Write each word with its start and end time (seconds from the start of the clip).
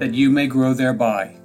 that 0.00 0.14
you 0.14 0.30
may 0.30 0.46
grow 0.46 0.72
thereby. 0.72 1.36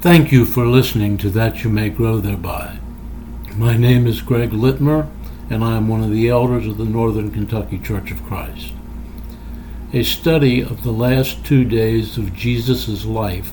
Thank 0.00 0.32
you 0.32 0.46
for 0.46 0.66
listening 0.66 1.18
to 1.18 1.28
That 1.28 1.62
You 1.62 1.68
May 1.68 1.90
Grow 1.90 2.18
Thereby. 2.18 2.78
My 3.56 3.76
name 3.76 4.06
is 4.06 4.22
Greg 4.22 4.52
Litmer, 4.52 5.10
and 5.50 5.62
I 5.62 5.76
am 5.76 5.86
one 5.86 6.02
of 6.02 6.10
the 6.10 6.30
elders 6.30 6.66
of 6.66 6.78
the 6.78 6.86
Northern 6.86 7.30
Kentucky 7.30 7.78
Church 7.78 8.10
of 8.10 8.24
Christ. 8.24 8.72
A 9.92 10.02
study 10.02 10.62
of 10.62 10.82
the 10.82 10.92
last 10.92 11.44
two 11.44 11.66
days 11.66 12.16
of 12.16 12.34
Jesus' 12.34 13.04
life 13.04 13.52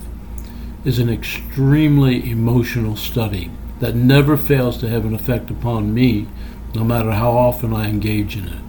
is 0.85 0.97
an 0.97 1.09
extremely 1.09 2.31
emotional 2.31 2.95
study 2.95 3.51
that 3.81 3.95
never 3.95 4.37
fails 4.37 4.77
to 4.77 4.87
have 4.87 5.03
an 5.03 5.13
effect 5.13 5.51
upon 5.51 5.93
me, 5.93 6.25
no 6.73 6.85
matter 6.85 7.11
how 7.11 7.31
often 7.31 7.73
I 7.73 7.89
engage 7.89 8.37
in 8.37 8.47
it. 8.47 8.66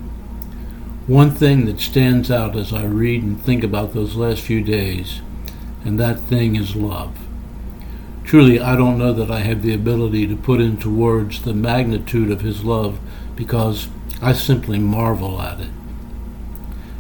One 1.09 1.31
thing 1.31 1.65
that 1.65 1.81
stands 1.81 2.31
out 2.31 2.55
as 2.55 2.71
I 2.71 2.85
read 2.85 3.23
and 3.23 3.41
think 3.41 3.65
about 3.65 3.95
those 3.95 4.15
last 4.15 4.43
few 4.43 4.61
days, 4.61 5.23
and 5.83 5.99
that 5.99 6.21
thing 6.21 6.55
is 6.55 6.77
love. 6.77 7.17
Truly, 8.25 8.61
I 8.61 8.77
don't 8.77 8.99
know 8.99 9.15
that 9.15 9.31
I 9.31 9.41
have 9.41 9.63
the 9.63 9.73
ability 9.73 10.27
to 10.27 10.37
put 10.37 10.61
into 10.61 10.95
words 10.95 11.41
the 11.41 11.55
magnitude 11.55 12.31
of 12.31 12.43
his 12.43 12.63
love 12.63 13.01
because 13.37 13.89
I 14.21 14.35
simply 14.35 14.79
marvel 14.79 15.41
at 15.41 15.61
it. 15.61 15.71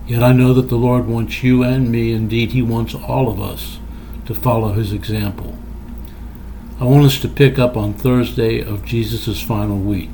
Yet 0.06 0.22
I 0.22 0.33
know 0.33 0.55
that 0.55 0.70
the 0.70 0.77
Lord 0.77 1.06
wants 1.06 1.43
you 1.43 1.62
and 1.62 1.93
me, 1.93 2.12
indeed, 2.12 2.53
He 2.53 2.62
wants 2.62 2.95
all 2.95 3.28
of 3.28 3.43
us, 3.43 3.78
to 4.25 4.34
follow 4.34 4.72
His 4.72 4.91
example. 4.91 5.59
I 6.81 6.84
want 6.84 7.05
us 7.05 7.20
to 7.20 7.28
pick 7.28 7.59
up 7.59 7.77
on 7.77 7.93
Thursday 7.93 8.61
of 8.62 8.87
Jesus' 8.87 9.43
final 9.43 9.78
week. 9.78 10.12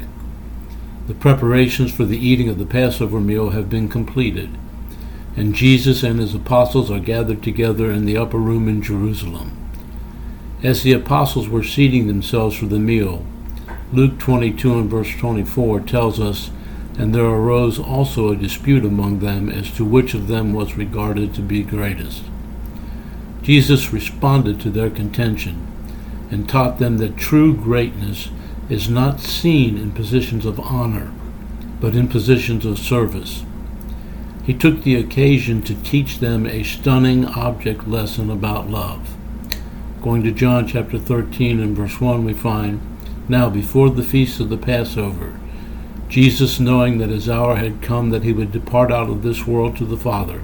The 1.07 1.15
preparations 1.15 1.93
for 1.93 2.07
the 2.07 2.17
eating 2.17 2.49
of 2.49 2.59
the 2.59 2.65
Passover 2.65 3.21
meal 3.21 3.51
have 3.51 3.69
been 3.69 3.89
completed, 3.89 4.49
and 5.37 5.55
Jesus 5.55 6.03
and 6.03 6.19
his 6.19 6.35
apostles 6.35 6.91
are 6.91 7.01
gathered 7.01 7.43
together 7.43 7.91
in 7.91 8.07
the 8.07 8.17
upper 8.17 8.39
room 8.39 8.69
in 8.69 8.81
Jerusalem. 8.81 9.53
As 10.63 10.83
the 10.83 10.95
apostles 10.95 11.47
were 11.47 11.63
seating 11.63 12.07
themselves 12.07 12.57
for 12.57 12.65
the 12.65 12.79
meal, 12.79 13.23
Luke 13.93 14.19
22 14.19 14.79
and 14.79 14.91
verse 14.91 15.15
24 15.17 15.81
tells 15.81 16.19
us, 16.19 16.51
And 16.97 17.15
there 17.15 17.27
arose 17.27 17.79
also 17.79 18.31
a 18.31 18.37
dispute 18.37 18.85
among 18.85 19.19
them 19.19 19.51
as 19.51 19.71
to 19.73 19.85
which 19.85 20.15
of 20.15 20.27
them 20.27 20.55
was 20.55 20.79
regarded 20.79 21.35
to 21.35 21.43
be 21.43 21.63
greatest. 21.63 22.23
Jesus 23.43 23.93
responded 23.93 24.59
to 24.63 24.71
their 24.71 24.89
contention 24.89 25.67
and 26.31 26.49
taught 26.49 26.79
them 26.79 26.97
that 26.97 27.19
true 27.19 27.55
greatness 27.55 28.31
is 28.69 28.89
not 28.89 29.20
seen 29.20 29.77
in 29.77 29.93
positions 29.93 30.47
of 30.47 30.59
honor, 30.59 31.12
but 31.81 31.95
in 31.95 32.09
positions 32.09 32.65
of 32.65 32.79
service. 32.79 33.45
He 34.45 34.55
took 34.55 34.83
the 34.83 34.97
occasion 34.97 35.62
to 35.62 35.75
teach 35.75 36.19
them 36.19 36.47
a 36.47 36.62
stunning 36.62 37.27
object 37.27 37.87
lesson 37.89 38.30
about 38.30 38.70
love. 38.70 39.17
Going 40.02 40.23
to 40.23 40.30
John 40.30 40.67
chapter 40.67 40.98
13 40.98 41.61
and 41.61 41.77
verse 41.77 42.01
1, 42.01 42.25
we 42.25 42.35
find, 42.35 42.80
Now 43.29 43.48
before 43.48 43.91
the 43.91 44.02
feast 44.02 44.41
of 44.41 44.51
the 44.51 44.58
Passover, 44.58 45.39
Jesus, 46.08 46.61
knowing 46.61 46.98
that 46.98 47.08
his 47.08 47.29
hour 47.29 47.57
had 47.57 47.83
come 47.83 48.11
that 48.11 48.23
he 48.23 48.33
would 48.33 48.52
depart 48.52 48.92
out 48.92 49.08
of 49.08 49.23
this 49.23 49.46
world 49.46 49.77
to 49.79 49.85
the 49.85 49.96
Father, 49.96 50.42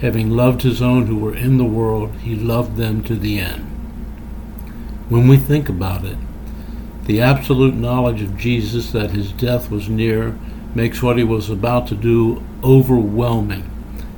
having 0.00 0.30
loved 0.30 0.62
his 0.62 0.80
own 0.80 1.06
who 1.06 1.16
were 1.16 1.36
in 1.36 1.58
the 1.58 1.64
world, 1.64 2.14
he 2.22 2.34
loved 2.34 2.76
them 2.76 3.02
to 3.04 3.14
the 3.16 3.38
end. 3.38 3.64
When 5.10 5.28
we 5.28 5.36
think 5.36 5.68
about 5.68 6.04
it, 6.04 6.16
the 7.10 7.20
absolute 7.20 7.74
knowledge 7.74 8.22
of 8.22 8.38
Jesus 8.38 8.92
that 8.92 9.10
his 9.10 9.32
death 9.32 9.68
was 9.68 9.88
near 9.88 10.38
makes 10.76 11.02
what 11.02 11.18
he 11.18 11.24
was 11.24 11.50
about 11.50 11.88
to 11.88 11.96
do 11.96 12.40
overwhelming 12.62 13.68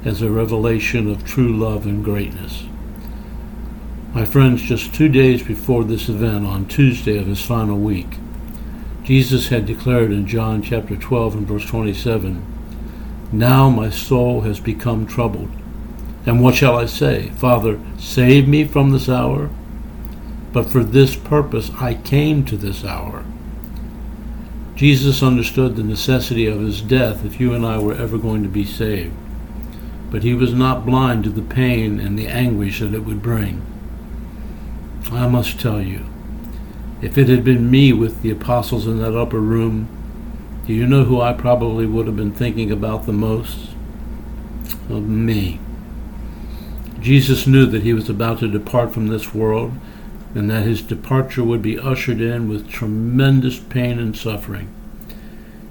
as 0.04 0.20
a 0.20 0.30
revelation 0.30 1.10
of 1.10 1.25
true 1.25 1.56
love 1.56 1.86
and 1.86 2.04
greatness. 2.04 2.64
My 4.12 4.26
friends, 4.26 4.60
just 4.60 4.94
two 4.94 5.08
days 5.08 5.42
before 5.42 5.84
this 5.84 6.10
event, 6.10 6.47
on 6.47 6.66
Tuesday 6.66 7.16
of 7.16 7.26
his 7.26 7.42
final 7.42 7.78
week, 7.78 8.19
Jesus 9.04 9.48
had 9.48 9.64
declared 9.64 10.12
in 10.12 10.26
John 10.26 10.60
chapter 10.60 10.94
12 10.94 11.34
and 11.36 11.48
verse 11.48 11.64
27, 11.64 12.44
Now 13.32 13.70
my 13.70 13.88
soul 13.88 14.42
has 14.42 14.60
become 14.60 15.06
troubled. 15.06 15.48
And 16.26 16.42
what 16.42 16.56
shall 16.56 16.76
I 16.76 16.84
say? 16.84 17.30
Father, 17.36 17.80
save 17.97 18.47
me 18.47 18.66
from 18.66 18.91
this 18.91 19.09
hour? 19.09 19.48
But 20.53 20.71
for 20.71 20.85
this 20.85 21.17
purpose 21.17 21.71
I 21.81 21.95
came 21.95 22.45
to 22.45 22.57
this 22.57 22.85
hour. 22.85 23.25
Jesus 24.75 25.23
understood 25.23 25.77
the 25.77 25.83
necessity 25.83 26.47
of 26.47 26.61
his 26.61 26.81
death 26.81 27.25
if 27.25 27.41
you 27.41 27.55
and 27.55 27.65
I 27.65 27.79
were 27.79 27.95
ever 27.95 28.19
going 28.19 28.43
to 28.43 28.49
be 28.49 28.65
saved, 28.65 29.15
but 30.11 30.23
he 30.23 30.35
was 30.35 30.53
not 30.53 30.87
blind 30.87 31.25
to 31.25 31.31
the 31.31 31.43
pain 31.43 32.01
and 32.01 32.19
the 32.19 32.27
anguish 32.27 32.81
that 32.81 32.95
it 32.95 33.05
would 33.05 33.23
bring. 33.23 33.65
I 35.11 35.29
must 35.29 35.61
tell 35.61 35.81
you, 35.81 36.07
if 37.01 37.19
it 37.19 37.29
had 37.29 37.45
been 37.45 37.71
me 37.71 37.93
with 37.93 38.23
the 38.23 38.31
apostles 38.31 38.87
in 38.87 38.99
that 38.99 39.17
upper 39.17 39.41
room, 39.41 39.89
do 40.67 40.73
you 40.73 40.87
know 40.87 41.05
who 41.05 41.21
I 41.21 41.33
probably 41.33 41.87
would 41.87 42.07
have 42.07 42.17
been 42.17 42.33
thinking 42.33 42.71
about 42.71 43.07
the 43.07 43.13
most? 43.13 43.71
Of 44.89 45.09
me. 45.09 45.59
Jesus 47.01 47.47
knew 47.47 47.67
that 47.67 47.83
he 47.83 47.93
was 47.93 48.09
about 48.09 48.39
to 48.41 48.49
depart 48.49 48.93
from 48.93 49.09
this 49.09 49.34
world 49.34 49.73
and 50.34 50.50
that 50.50 50.65
his 50.65 50.82
departure 50.82 51.44
would 51.44 51.62
be 51.62 51.78
ushered 51.78 52.20
in 52.20 52.48
with 52.48 52.69
tremendous 52.69 53.59
pain 53.59 53.98
and 53.98 54.16
suffering. 54.16 54.72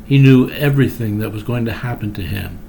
He 0.06 0.20
knew 0.20 0.50
everything 0.52 1.20
that 1.20 1.32
was 1.32 1.44
going 1.44 1.66
to 1.66 1.74
happen 1.74 2.14
to 2.14 2.22
him, 2.22 2.60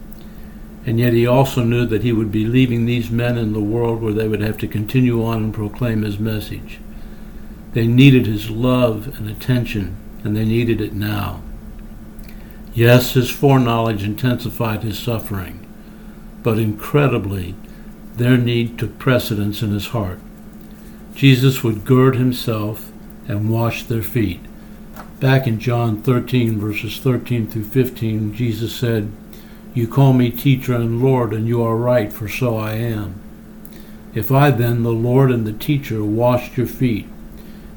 and 0.86 0.98
yet 0.98 1.12
he 1.12 1.26
also 1.26 1.62
knew 1.62 1.86
that 1.86 2.02
he 2.02 2.12
would 2.12 2.32
be 2.32 2.46
leaving 2.46 2.86
these 2.86 3.10
men 3.10 3.36
in 3.36 3.52
the 3.52 3.60
world 3.60 4.00
where 4.00 4.12
they 4.12 4.28
would 4.28 4.40
have 4.40 4.58
to 4.58 4.68
continue 4.68 5.24
on 5.24 5.44
and 5.44 5.54
proclaim 5.54 6.02
his 6.02 6.18
message. 6.18 6.78
They 7.72 7.86
needed 7.86 8.26
his 8.26 8.50
love 8.50 9.18
and 9.18 9.28
attention, 9.28 9.96
and 10.24 10.36
they 10.36 10.44
needed 10.44 10.80
it 10.80 10.92
now. 10.92 11.42
Yes, 12.74 13.12
his 13.12 13.30
foreknowledge 13.30 14.02
intensified 14.02 14.82
his 14.82 14.98
suffering, 14.98 15.66
but 16.42 16.58
incredibly, 16.58 17.54
their 18.16 18.36
need 18.36 18.78
took 18.78 18.98
precedence 18.98 19.62
in 19.62 19.70
his 19.70 19.88
heart. 19.88 20.20
Jesus 21.14 21.62
would 21.62 21.84
gird 21.84 22.16
himself 22.16 22.90
and 23.28 23.50
wash 23.50 23.84
their 23.84 24.02
feet. 24.02 24.40
Back 25.20 25.46
in 25.46 25.60
John 25.60 26.02
13, 26.02 26.58
verses 26.58 26.98
13 26.98 27.46
through 27.46 27.64
15, 27.64 28.34
Jesus 28.34 28.74
said, 28.74 29.12
You 29.74 29.86
call 29.86 30.12
me 30.12 30.30
teacher 30.30 30.74
and 30.74 31.02
Lord, 31.02 31.32
and 31.32 31.46
you 31.46 31.62
are 31.62 31.76
right, 31.76 32.12
for 32.12 32.28
so 32.28 32.56
I 32.56 32.72
am. 32.72 33.20
If 34.14 34.32
I 34.32 34.50
then, 34.50 34.82
the 34.82 34.90
Lord 34.90 35.30
and 35.30 35.46
the 35.46 35.52
teacher, 35.52 36.04
washed 36.04 36.56
your 36.56 36.66
feet, 36.66 37.06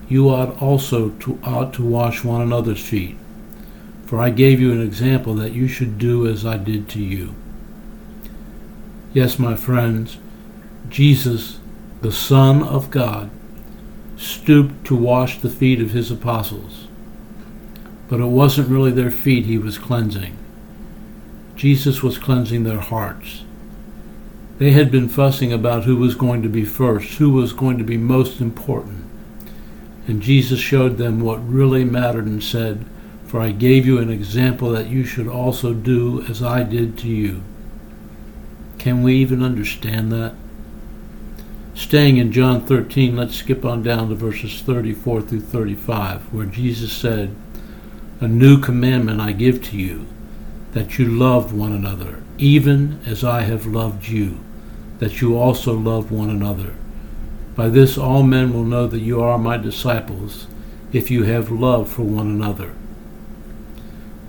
you 0.10 0.30
ought 0.30 0.62
also 0.62 1.10
to, 1.10 1.40
ought 1.44 1.74
to 1.76 1.84
wash 1.84 2.24
one 2.24 2.42
another's 2.42 2.84
feet. 2.84 3.16
For 4.06 4.20
I 4.20 4.30
gave 4.30 4.60
you 4.60 4.72
an 4.72 4.82
example 4.82 5.34
that 5.36 5.54
you 5.54 5.68
should 5.68 5.98
do 5.98 6.28
as 6.28 6.46
I 6.46 6.58
did 6.58 6.90
to 6.90 7.00
you. 7.02 7.36
Yes, 9.14 9.40
my 9.40 9.56
friends, 9.56 10.18
Jesus 10.90 11.60
the 12.06 12.12
Son 12.12 12.62
of 12.62 12.92
God, 12.92 13.32
stooped 14.16 14.86
to 14.86 14.96
wash 14.96 15.40
the 15.40 15.50
feet 15.50 15.82
of 15.82 15.90
his 15.90 16.12
apostles. 16.12 16.88
But 18.08 18.20
it 18.20 18.28
wasn't 18.28 18.70
really 18.70 18.92
their 18.92 19.10
feet 19.10 19.48
he 19.48 19.58
was 19.58 19.80
cleansing. 19.80 20.38
Jesus 21.56 22.04
was 22.04 22.20
cleansing 22.20 22.64
their 22.64 22.80
hearts. 22.80 23.44
They 24.60 24.70
had 24.70 24.92
been 24.92 25.10
fussing 25.10 25.52
about 25.52 25.86
who 25.86 25.96
was 25.96 26.14
going 26.14 26.44
to 26.44 26.48
be 26.48 26.64
first, 26.64 27.16
who 27.16 27.32
was 27.32 27.54
going 27.54 27.80
to 27.80 27.84
be 27.84 27.98
most 27.98 28.40
important. 28.40 29.04
And 30.08 30.22
Jesus 30.22 30.60
showed 30.60 30.98
them 30.98 31.22
what 31.22 31.50
really 31.50 31.86
mattered 31.86 32.28
and 32.28 32.44
said, 32.44 32.86
For 33.26 33.42
I 33.42 33.50
gave 33.50 33.88
you 33.88 33.98
an 33.98 34.12
example 34.12 34.70
that 34.74 34.90
you 34.90 35.06
should 35.06 35.28
also 35.28 35.74
do 35.74 36.24
as 36.30 36.44
I 36.44 36.62
did 36.62 37.00
to 37.00 37.08
you. 37.08 37.42
Can 38.78 39.02
we 39.02 39.16
even 39.16 39.42
understand 39.42 40.12
that? 40.12 40.36
Staying 41.76 42.16
in 42.16 42.32
John 42.32 42.66
13, 42.66 43.18
let's 43.18 43.36
skip 43.36 43.66
on 43.66 43.84
down 43.84 44.08
to 44.08 44.16
verses 44.16 44.62
34 44.62 45.24
through 45.24 45.42
35, 45.42 46.34
where 46.34 46.46
Jesus 46.46 46.94
said, 46.94 47.36
A 48.22 48.30
new 48.30 48.62
commandment 48.62 49.20
I 49.20 49.34
give 49.34 49.62
to 49.64 49.78
you, 49.78 50.08
that 50.72 50.98
you 50.98 51.06
love 51.06 51.52
one 51.52 51.74
another, 51.74 52.24
even 52.38 53.02
as 53.06 53.26
I 53.26 53.42
have 53.42 53.66
loved 53.66 54.08
you, 54.08 54.40
that 55.00 55.20
you 55.20 55.38
also 55.38 55.74
love 55.74 56.14
one 56.14 56.30
another. 56.30 56.76
By 57.58 57.68
this 57.68 57.98
all 57.98 58.24
men 58.24 58.54
will 58.54 58.64
know 58.64 58.88
that 58.88 59.02
you 59.02 59.22
are 59.22 59.38
my 59.38 59.58
disciples, 59.58 60.48
if 60.94 61.12
you 61.12 61.24
have 61.24 61.52
love 61.52 61.90
for 61.90 62.04
one 62.04 62.28
another. 62.28 62.74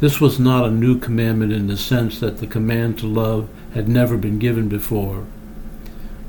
This 0.00 0.20
was 0.20 0.40
not 0.40 0.66
a 0.66 0.70
new 0.70 0.98
commandment 0.98 1.52
in 1.52 1.68
the 1.68 1.76
sense 1.76 2.18
that 2.18 2.38
the 2.38 2.48
command 2.48 2.98
to 2.98 3.06
love 3.06 3.48
had 3.72 3.88
never 3.88 4.16
been 4.16 4.40
given 4.40 4.68
before. 4.68 5.26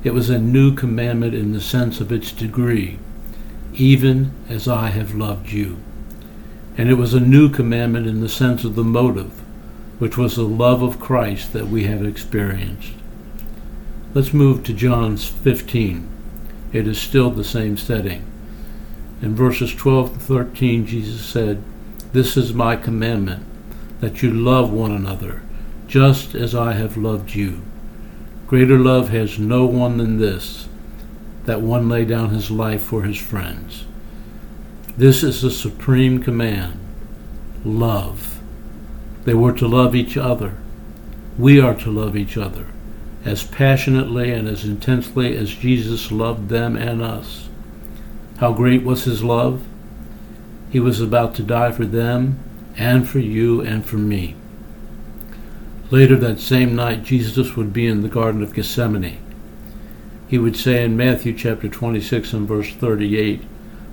It 0.07 0.13
was 0.13 0.29
a 0.29 0.39
new 0.39 0.73
commandment 0.73 1.33
in 1.33 1.51
the 1.51 1.59
sense 1.59 1.99
of 1.99 2.13
its 2.13 2.31
degree, 2.31 2.97
even 3.73 4.31
as 4.47 4.65
I 4.65 4.87
have 4.87 5.13
loved 5.13 5.51
you. 5.51 5.79
And 6.77 6.89
it 6.89 6.93
was 6.93 7.13
a 7.13 7.19
new 7.19 7.49
commandment 7.49 8.07
in 8.07 8.21
the 8.21 8.29
sense 8.29 8.63
of 8.63 8.75
the 8.75 8.85
motive, 8.85 9.33
which 9.99 10.17
was 10.17 10.37
the 10.37 10.43
love 10.43 10.81
of 10.81 11.01
Christ 11.01 11.51
that 11.51 11.67
we 11.67 11.83
have 11.87 12.05
experienced. 12.05 12.93
Let's 14.13 14.31
move 14.31 14.63
to 14.63 14.73
John 14.73 15.17
15. 15.17 16.07
It 16.71 16.87
is 16.87 16.97
still 16.97 17.29
the 17.29 17.43
same 17.43 17.75
setting. 17.75 18.25
In 19.21 19.35
verses 19.35 19.75
12 19.75 20.13
to 20.13 20.19
13, 20.19 20.85
Jesus 20.85 21.25
said, 21.25 21.61
This 22.13 22.37
is 22.37 22.53
my 22.53 22.77
commandment 22.77 23.43
that 23.99 24.23
you 24.23 24.31
love 24.31 24.71
one 24.71 24.93
another, 24.93 25.41
just 25.85 26.33
as 26.33 26.55
I 26.55 26.75
have 26.75 26.95
loved 26.95 27.35
you. 27.35 27.61
Greater 28.47 28.79
love 28.79 29.09
has 29.09 29.37
no 29.37 29.65
one 29.65 29.97
than 29.97 30.19
this, 30.19 30.69
that 31.45 31.61
one 31.61 31.89
lay 31.89 32.05
down 32.05 32.29
his 32.29 32.49
life 32.49 32.81
for 32.81 33.03
his 33.03 33.17
friends. 33.17 33.85
This 34.97 35.21
is 35.21 35.41
the 35.41 35.51
supreme 35.51 36.23
command 36.23 36.79
love. 37.65 38.39
They 39.25 39.33
were 39.33 39.51
to 39.53 39.67
love 39.67 39.95
each 39.95 40.15
other. 40.15 40.57
We 41.37 41.59
are 41.59 41.75
to 41.75 41.91
love 41.91 42.15
each 42.15 42.37
other 42.37 42.67
as 43.25 43.43
passionately 43.43 44.31
and 44.31 44.47
as 44.47 44.63
intensely 44.63 45.35
as 45.35 45.53
Jesus 45.53 46.13
loved 46.13 46.47
them 46.47 46.77
and 46.77 47.01
us. 47.01 47.49
How 48.37 48.53
great 48.53 48.83
was 48.83 49.03
his 49.03 49.21
love? 49.21 49.65
He 50.69 50.79
was 50.79 51.01
about 51.01 51.35
to 51.35 51.43
die 51.43 51.73
for 51.73 51.85
them 51.85 52.39
and 52.77 53.07
for 53.07 53.19
you 53.19 53.61
and 53.61 53.85
for 53.85 53.97
me. 53.97 54.35
Later 55.89 56.17
that 56.17 56.41
same 56.41 56.75
night, 56.75 57.03
Jesus 57.03 57.55
would 57.55 57.71
be 57.71 57.87
in 57.87 58.01
the 58.01 58.09
Garden 58.09 58.43
of 58.43 58.53
Gethsemane. 58.53 59.19
He 60.27 60.37
would 60.37 60.57
say 60.57 60.83
in 60.83 60.97
Matthew 60.97 61.33
chapter 61.33 61.69
26 61.69 62.33
and 62.33 62.45
verse 62.45 62.73
38, 62.73 63.43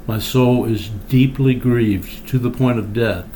My 0.08 0.18
soul 0.18 0.64
is 0.64 0.88
deeply 0.88 1.54
grieved 1.54 2.26
to 2.28 2.40
the 2.40 2.50
point 2.50 2.80
of 2.80 2.92
death. 2.92 3.26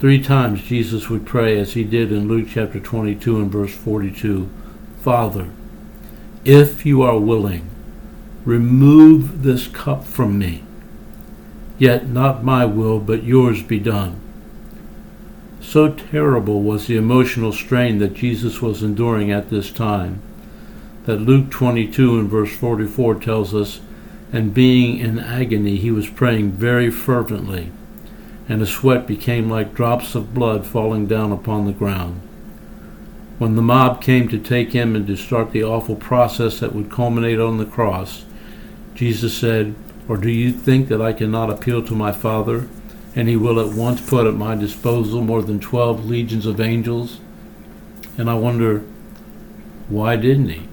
Three 0.00 0.20
times 0.20 0.62
Jesus 0.62 1.08
would 1.08 1.26
pray, 1.26 1.58
as 1.60 1.74
he 1.74 1.84
did 1.84 2.10
in 2.10 2.26
Luke 2.26 2.48
chapter 2.50 2.80
22 2.80 3.36
and 3.36 3.52
verse 3.52 3.74
42, 3.74 4.50
Father, 5.00 5.48
if 6.44 6.84
you 6.84 7.02
are 7.02 7.18
willing, 7.18 7.70
remove 8.44 9.44
this 9.44 9.68
cup 9.68 10.04
from 10.04 10.38
me. 10.38 10.64
Yet 11.78 12.08
not 12.08 12.42
my 12.42 12.64
will, 12.64 12.98
but 12.98 13.22
yours 13.22 13.62
be 13.62 13.78
done. 13.78 14.20
So 15.60 15.90
terrible 15.90 16.62
was 16.62 16.86
the 16.86 16.96
emotional 16.96 17.52
strain 17.52 17.98
that 17.98 18.14
Jesus 18.14 18.62
was 18.62 18.82
enduring 18.82 19.30
at 19.30 19.50
this 19.50 19.70
time 19.70 20.22
that 21.08 21.22
Luke 21.22 21.50
22 21.50 22.18
and 22.18 22.28
verse 22.28 22.54
44 22.54 23.14
tells 23.14 23.54
us, 23.54 23.80
and 24.30 24.52
being 24.52 24.98
in 24.98 25.18
agony, 25.18 25.76
he 25.76 25.90
was 25.90 26.06
praying 26.06 26.52
very 26.52 26.90
fervently, 26.90 27.72
and 28.46 28.60
his 28.60 28.68
sweat 28.68 29.06
became 29.06 29.48
like 29.48 29.74
drops 29.74 30.14
of 30.14 30.34
blood 30.34 30.66
falling 30.66 31.06
down 31.06 31.32
upon 31.32 31.64
the 31.64 31.72
ground. 31.72 32.20
When 33.38 33.56
the 33.56 33.62
mob 33.62 34.02
came 34.02 34.28
to 34.28 34.38
take 34.38 34.72
him 34.72 34.94
and 34.94 35.06
to 35.06 35.16
start 35.16 35.52
the 35.52 35.64
awful 35.64 35.96
process 35.96 36.60
that 36.60 36.74
would 36.74 36.90
culminate 36.90 37.40
on 37.40 37.56
the 37.56 37.64
cross, 37.64 38.26
Jesus 38.94 39.32
said, 39.32 39.74
or 40.08 40.18
do 40.18 40.28
you 40.28 40.52
think 40.52 40.88
that 40.88 41.00
I 41.00 41.14
cannot 41.14 41.48
appeal 41.48 41.82
to 41.84 41.94
my 41.94 42.12
Father, 42.12 42.68
and 43.18 43.28
he 43.28 43.34
will 43.34 43.58
at 43.58 43.76
once 43.76 44.00
put 44.00 44.28
at 44.28 44.34
my 44.34 44.54
disposal 44.54 45.20
more 45.20 45.42
than 45.42 45.58
twelve 45.58 46.04
legions 46.04 46.46
of 46.46 46.60
angels? 46.60 47.18
And 48.16 48.30
I 48.30 48.34
wonder, 48.34 48.84
why 49.88 50.14
didn't 50.14 50.50
he? 50.50 50.68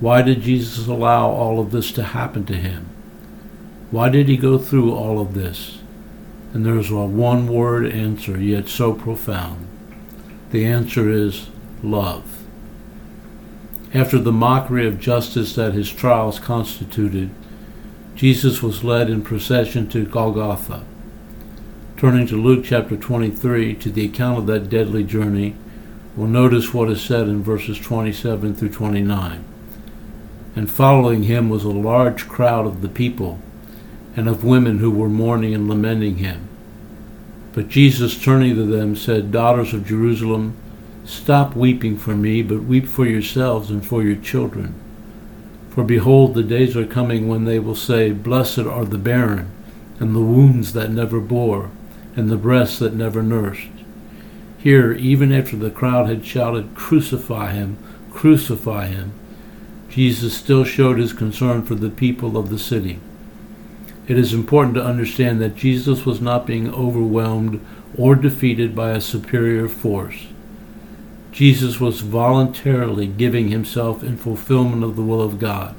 Why 0.00 0.22
did 0.22 0.42
Jesus 0.42 0.88
allow 0.88 1.30
all 1.30 1.60
of 1.60 1.70
this 1.70 1.92
to 1.92 2.02
happen 2.02 2.46
to 2.46 2.56
him? 2.56 2.88
Why 3.92 4.08
did 4.08 4.26
he 4.26 4.36
go 4.36 4.58
through 4.58 4.92
all 4.92 5.20
of 5.20 5.34
this? 5.34 5.78
And 6.52 6.66
there's 6.66 6.90
a 6.90 6.96
one 6.96 7.46
word 7.46 7.86
answer, 7.86 8.36
yet 8.36 8.68
so 8.68 8.92
profound. 8.92 9.68
The 10.50 10.66
answer 10.66 11.08
is 11.08 11.48
love. 11.80 12.42
After 13.94 14.18
the 14.18 14.32
mockery 14.32 14.84
of 14.84 14.98
justice 14.98 15.54
that 15.54 15.74
his 15.74 15.92
trials 15.92 16.40
constituted, 16.40 17.30
Jesus 18.16 18.64
was 18.64 18.82
led 18.82 19.08
in 19.08 19.22
procession 19.22 19.88
to 19.90 20.04
Golgotha. 20.04 20.84
Turning 22.00 22.26
to 22.26 22.42
Luke 22.42 22.64
chapter 22.64 22.96
23 22.96 23.74
to 23.74 23.90
the 23.90 24.06
account 24.06 24.38
of 24.38 24.46
that 24.46 24.70
deadly 24.70 25.04
journey, 25.04 25.54
we'll 26.16 26.28
notice 26.28 26.72
what 26.72 26.88
is 26.88 27.02
said 27.02 27.28
in 27.28 27.42
verses 27.42 27.78
27 27.78 28.54
through 28.54 28.70
29. 28.70 29.44
And 30.56 30.70
following 30.70 31.24
him 31.24 31.50
was 31.50 31.62
a 31.62 31.68
large 31.68 32.26
crowd 32.26 32.66
of 32.66 32.80
the 32.80 32.88
people 32.88 33.38
and 34.16 34.30
of 34.30 34.42
women 34.42 34.78
who 34.78 34.90
were 34.90 35.10
mourning 35.10 35.54
and 35.54 35.68
lamenting 35.68 36.16
him. 36.16 36.48
But 37.52 37.68
Jesus, 37.68 38.18
turning 38.18 38.54
to 38.54 38.64
them, 38.64 38.96
said, 38.96 39.30
Daughters 39.30 39.74
of 39.74 39.86
Jerusalem, 39.86 40.56
stop 41.04 41.54
weeping 41.54 41.98
for 41.98 42.16
me, 42.16 42.40
but 42.40 42.62
weep 42.62 42.86
for 42.88 43.04
yourselves 43.04 43.68
and 43.68 43.86
for 43.86 44.02
your 44.02 44.16
children. 44.16 44.74
For 45.68 45.84
behold, 45.84 46.32
the 46.32 46.42
days 46.42 46.78
are 46.78 46.86
coming 46.86 47.28
when 47.28 47.44
they 47.44 47.58
will 47.58 47.76
say, 47.76 48.10
Blessed 48.10 48.60
are 48.60 48.86
the 48.86 48.96
barren, 48.96 49.50
and 49.98 50.16
the 50.16 50.20
wombs 50.20 50.72
that 50.72 50.90
never 50.90 51.20
bore, 51.20 51.70
and 52.16 52.28
the 52.28 52.36
breasts 52.36 52.78
that 52.78 52.94
never 52.94 53.22
nursed. 53.22 53.68
Here, 54.58 54.92
even 54.92 55.32
after 55.32 55.56
the 55.56 55.70
crowd 55.70 56.08
had 56.08 56.24
shouted, 56.24 56.74
Crucify 56.74 57.52
him, 57.52 57.78
crucify 58.10 58.88
him, 58.88 59.12
Jesus 59.88 60.36
still 60.36 60.64
showed 60.64 60.98
his 60.98 61.12
concern 61.12 61.62
for 61.62 61.74
the 61.74 61.90
people 61.90 62.36
of 62.36 62.50
the 62.50 62.58
city. 62.58 63.00
It 64.06 64.18
is 64.18 64.32
important 64.32 64.74
to 64.74 64.84
understand 64.84 65.40
that 65.40 65.56
Jesus 65.56 66.04
was 66.04 66.20
not 66.20 66.46
being 66.46 66.72
overwhelmed 66.72 67.64
or 67.96 68.14
defeated 68.14 68.74
by 68.74 68.90
a 68.90 69.00
superior 69.00 69.68
force. 69.68 70.26
Jesus 71.32 71.80
was 71.80 72.00
voluntarily 72.00 73.06
giving 73.06 73.48
himself 73.48 74.02
in 74.02 74.16
fulfillment 74.16 74.84
of 74.84 74.96
the 74.96 75.02
will 75.02 75.22
of 75.22 75.38
God. 75.38 75.74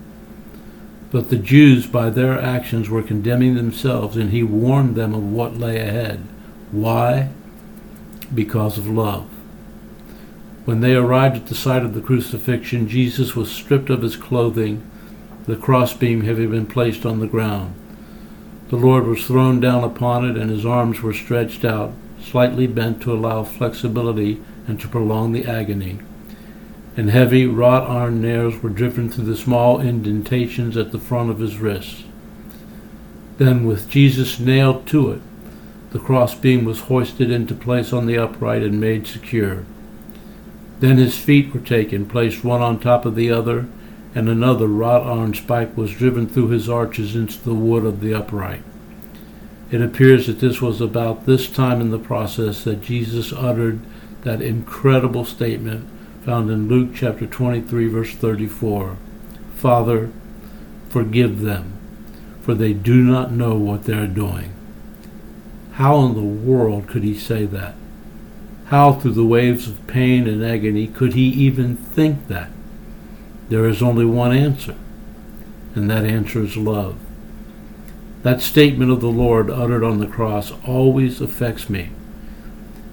But 1.12 1.30
the 1.30 1.38
Jews, 1.38 1.88
by 1.88 2.10
their 2.10 2.40
actions, 2.40 2.90
were 2.90 3.04
condemning 3.04 3.56
themselves, 3.56 4.16
and 4.16 4.32
he 4.32 4.44
warned 4.44 4.96
them 4.96 5.14
of 5.14 5.24
what 5.24 5.58
lay 5.58 5.78
ahead. 5.78 6.22
Why? 6.72 7.30
Because 8.34 8.78
of 8.78 8.88
love. 8.88 9.28
When 10.64 10.80
they 10.80 10.96
arrived 10.96 11.36
at 11.36 11.48
the 11.48 11.56
site 11.56 11.84
of 11.84 11.94
the 11.94 12.02
crucifixion, 12.02 12.88
Jesus 12.88 13.36
was 13.36 13.52
stripped 13.52 13.90
of 13.90 14.04
his 14.04 14.16
clothing, 14.16 14.90
the 15.48 15.58
crossbeam 15.58 16.22
having 16.22 16.52
been 16.52 16.66
placed 16.66 17.06
on 17.06 17.20
the 17.20 17.28
ground. 17.28 17.76
The 18.70 18.78
Lord 18.78 19.06
was 19.06 19.26
thrown 19.26 19.60
down 19.60 19.84
upon 19.84 20.24
it, 20.24 20.38
and 20.38 20.50
his 20.50 20.66
arms 20.66 21.02
were 21.02 21.14
stretched 21.14 21.66
out, 21.66 21.92
slightly 22.22 22.68
bent 22.68 23.02
to 23.02 23.12
allow 23.12 23.44
flexibility 23.44 24.40
and 24.66 24.80
to 24.80 24.88
prolong 24.88 25.34
the 25.34 25.46
agony. 25.46 26.00
And 26.98 27.10
heavy 27.10 27.46
wrought 27.46 27.90
iron 27.90 28.22
nails 28.22 28.62
were 28.62 28.70
driven 28.70 29.10
through 29.10 29.26
the 29.26 29.38
small 29.38 29.80
indentations 29.80 30.76
at 30.76 30.92
the 30.92 31.00
front 31.00 31.30
of 31.30 31.40
his 31.40 31.58
wrists. 31.58 32.04
Then, 33.38 33.66
with 33.66 33.90
Jesus 33.90 34.40
nailed 34.40 34.86
to 34.88 35.12
it, 35.12 35.22
the 35.92 36.00
crossbeam 36.00 36.66
was 36.66 36.82
hoisted 36.82 37.32
into 37.32 37.54
place 37.54 37.92
on 37.92 38.06
the 38.06 38.18
upright 38.18 38.62
and 38.62 38.80
made 38.80 39.08
secure. 39.08 39.66
Then 40.80 40.98
his 40.98 41.18
feet 41.18 41.54
were 41.54 41.60
taken, 41.60 42.08
placed 42.08 42.44
one 42.44 42.62
on 42.62 42.80
top 42.80 43.06
of 43.06 43.16
the 43.16 43.32
other, 43.32 43.68
and 44.14 44.28
another 44.28 44.68
wrought 44.68 45.06
iron 45.06 45.34
spike 45.34 45.76
was 45.78 45.94
driven 45.94 46.28
through 46.28 46.50
his 46.50 46.70
arches 46.70 47.16
into 47.16 47.40
the 47.40 47.54
wood 47.54 47.86
of 47.86 48.02
the 48.02 48.14
upright. 48.14 48.64
It 49.70 49.82
appears 49.82 50.28
that 50.28 50.40
this 50.40 50.62
was 50.62 50.82
about 50.82 51.26
this 51.26 51.50
time 51.50 51.80
in 51.80 51.92
the 51.92 52.00
process 52.00 52.64
that 52.66 52.82
Jesus 52.82 53.32
uttered 53.32 53.80
that 54.24 54.42
incredible 54.42 55.24
statement 55.24 55.88
found 56.24 56.52
in 56.52 56.68
Luke 56.68 56.92
chapter 56.96 57.26
23, 57.26 57.88
verse 57.88 58.14
34 58.14 58.98
Father, 59.56 60.12
forgive 60.90 61.42
them, 61.42 61.74
for 62.42 62.54
they 62.54 62.74
do 62.74 63.04
not 63.04 63.32
know 63.32 63.56
what 63.56 63.84
they 63.86 63.94
are 63.94 64.08
doing. 64.08 64.54
How 65.74 66.00
in 66.06 66.14
the 66.14 66.22
world 66.22 66.88
could 66.88 67.04
he 67.04 67.18
say 67.18 67.46
that? 67.46 67.76
How, 68.66 68.94
through 68.94 69.14
the 69.14 69.26
waves 69.26 69.68
of 69.68 69.86
pain 69.88 70.28
and 70.28 70.44
agony, 70.44 70.88
could 70.88 71.14
he 71.14 71.28
even 71.28 71.76
think 71.76 72.28
that? 72.28 72.50
There 73.50 73.68
is 73.68 73.82
only 73.82 74.06
one 74.06 74.36
answer, 74.36 74.76
and 75.76 75.90
that 75.90 76.06
answer 76.06 76.42
is 76.42 76.56
love. 76.56 76.98
That 78.24 78.42
statement 78.42 78.92
of 78.92 79.02
the 79.02 79.08
Lord 79.08 79.50
uttered 79.50 79.84
on 79.84 80.00
the 80.00 80.08
cross 80.08 80.54
always 80.66 81.20
affects 81.20 81.70
me 81.70 81.90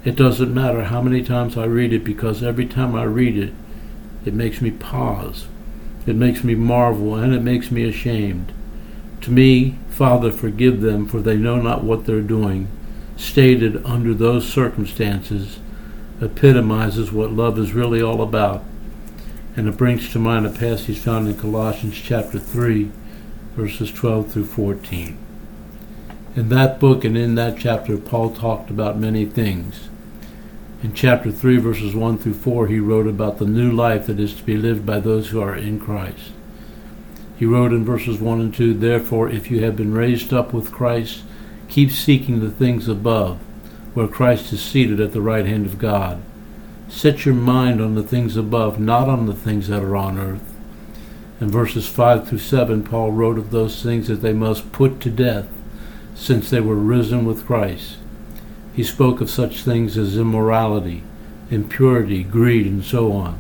It 0.09 0.17
doesn't 0.17 0.55
matter 0.55 0.85
how 0.85 1.03
many 1.03 1.23
times 1.23 1.59
I 1.59 1.67
read 1.67 1.93
it 1.93 2.03
because 2.03 2.43
every 2.43 2.65
time 2.65 2.95
I 2.95 3.03
read 3.03 3.37
it, 3.37 3.53
it 4.25 4.33
makes 4.33 4.63
me 4.63 4.71
pause. 4.71 5.49
It 6.07 6.17
makes 6.17 6.43
me 6.43 6.55
marvel 6.55 7.15
and 7.15 7.35
it 7.35 7.43
makes 7.43 7.71
me 7.71 7.87
ashamed. 7.87 8.51
To 9.21 9.31
me, 9.31 9.77
Father, 9.91 10.33
forgive 10.33 10.81
them, 10.81 11.07
for 11.07 11.21
they 11.21 11.37
know 11.37 11.61
not 11.61 11.85
what 11.85 12.07
they're 12.07 12.23
doing, 12.23 12.69
stated 13.19 13.85
under 13.85 14.15
those 14.15 14.51
circumstances, 14.51 15.59
epitomizes 16.23 17.13
what 17.13 17.33
love 17.33 17.59
is 17.59 17.75
really 17.75 18.01
all 18.01 18.23
about. 18.23 18.65
And 19.57 19.69
it 19.69 19.77
brings 19.77 20.11
to 20.13 20.19
mind 20.19 20.47
a 20.47 20.51
passage 20.51 20.97
found 20.97 21.29
in 21.29 21.37
Colossians 21.37 22.01
chapter 22.01 22.39
3, 22.39 22.91
verses 23.57 23.93
12 23.93 24.33
through 24.33 24.47
14. 24.47 25.19
In 26.35 26.49
that 26.49 26.81
book 26.81 27.05
and 27.05 27.15
in 27.15 27.35
that 27.35 27.59
chapter, 27.59 27.99
Paul 27.99 28.31
talked 28.31 28.71
about 28.71 28.99
many 28.99 29.27
things. 29.27 29.88
In 30.81 30.95
chapter 30.95 31.33
3, 31.33 31.57
verses 31.57 31.93
1 31.97 32.19
through 32.19 32.35
4, 32.35 32.69
he 32.69 32.79
wrote 32.79 33.09
about 33.09 33.39
the 33.39 33.47
new 33.47 33.73
life 33.73 34.07
that 34.07 34.21
is 34.21 34.33
to 34.35 34.45
be 34.45 34.57
lived 34.57 34.87
by 34.87 35.01
those 35.01 35.31
who 35.31 35.41
are 35.41 35.57
in 35.57 35.81
Christ. 35.81 36.31
He 37.37 37.47
wrote 37.47 37.73
in 37.73 37.85
verses 37.85 38.21
1 38.21 38.41
and 38.41 38.55
2 38.55 38.75
Therefore, 38.75 39.29
if 39.29 39.51
you 39.51 39.65
have 39.65 39.77
been 39.77 39.93
raised 39.93 40.33
up 40.33 40.53
with 40.53 40.71
Christ, 40.71 41.23
keep 41.69 41.91
seeking 41.91 42.39
the 42.39 42.51
things 42.51 42.87
above, 42.87 43.39
where 43.95 44.07
Christ 44.07 44.53
is 44.53 44.63
seated 44.63 45.01
at 45.01 45.13
the 45.13 45.21
right 45.21 45.47
hand 45.47 45.67
of 45.67 45.79
God. 45.79 46.23
Set 46.89 47.25
your 47.25 47.35
mind 47.35 47.81
on 47.81 47.97
the 47.97 48.03
things 48.05 48.37
above, 48.37 48.79
not 48.79 49.09
on 49.09 49.27
the 49.27 49.35
things 49.35 49.67
that 49.67 49.83
are 49.83 49.97
on 49.97 50.17
earth. 50.17 50.55
In 51.41 51.51
verses 51.51 51.89
5 51.89 52.29
through 52.29 52.39
7, 52.39 52.85
Paul 52.85 53.11
wrote 53.11 53.39
of 53.39 53.51
those 53.51 53.83
things 53.83 54.07
that 54.07 54.23
they 54.23 54.33
must 54.33 54.71
put 54.71 55.01
to 55.01 55.11
death, 55.11 55.49
since 56.15 56.49
they 56.49 56.61
were 56.61 56.77
risen 56.77 57.25
with 57.25 57.47
Christ. 57.47 57.97
He 58.79 58.85
spoke 58.85 59.21
of 59.21 59.29
such 59.29 59.65
things 59.65 59.99
as 59.99 60.17
immorality, 60.17 61.03
impurity, 61.51 62.23
greed, 62.23 62.65
and 62.65 62.85
so 62.85 63.11
on. 63.11 63.37